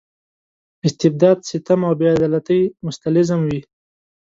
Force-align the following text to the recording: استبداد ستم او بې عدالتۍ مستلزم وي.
استبداد 0.87 1.37
ستم 1.49 1.79
او 1.87 1.93
بې 1.99 2.07
عدالتۍ 2.15 2.61
مستلزم 2.85 3.39
وي. 3.49 3.59